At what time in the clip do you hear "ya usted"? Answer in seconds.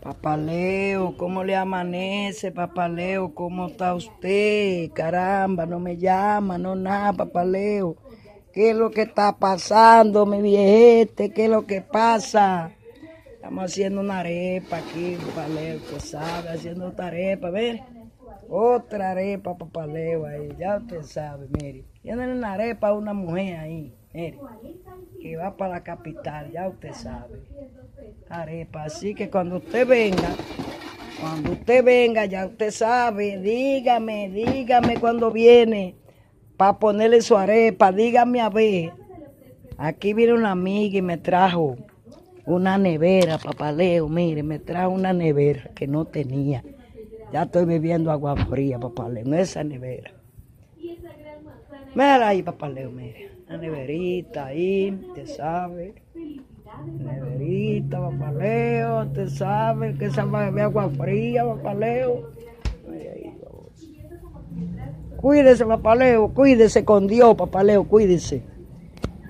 20.58-21.02, 26.50-26.92, 32.24-32.70